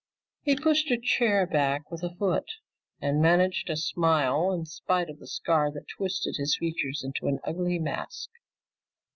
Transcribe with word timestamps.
He 0.41 0.55
pushed 0.55 0.89
a 0.89 0.99
chair 0.99 1.45
back 1.45 1.91
with 1.91 2.01
a 2.01 2.15
foot 2.15 2.49
and 3.03 3.21
managed 3.21 3.69
a 3.69 3.75
smile 3.77 4.51
in 4.51 4.65
spite 4.65 5.11
of 5.11 5.19
the 5.19 5.27
scar 5.27 5.71
that 5.73 5.89
twisted 5.95 6.37
his 6.37 6.57
features 6.57 7.03
into 7.03 7.27
an 7.27 7.37
ugly 7.43 7.77
mask. 7.77 8.31